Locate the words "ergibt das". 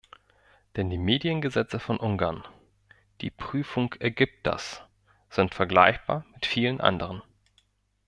3.99-4.81